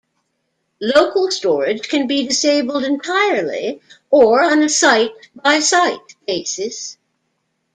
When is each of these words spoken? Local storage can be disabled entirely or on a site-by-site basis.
Local 0.81 1.29
storage 1.29 1.87
can 1.87 2.07
be 2.07 2.25
disabled 2.27 2.85
entirely 2.85 3.83
or 4.09 4.41
on 4.43 4.63
a 4.63 4.67
site-by-site 4.67 6.15
basis. 6.25 6.97